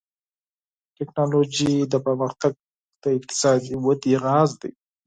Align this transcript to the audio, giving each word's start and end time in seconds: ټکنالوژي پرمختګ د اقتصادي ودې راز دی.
ټکنالوژي 0.97 1.73
پرمختګ 2.05 2.53
د 3.01 3.03
اقتصادي 3.17 3.73
ودې 3.83 4.13
راز 4.25 4.49
دی. 4.61 4.71